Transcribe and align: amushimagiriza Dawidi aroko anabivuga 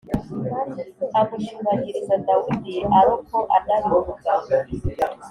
amushimagiriza 1.19 2.15
Dawidi 2.27 2.75
aroko 2.99 3.37
anabivuga 3.57 4.31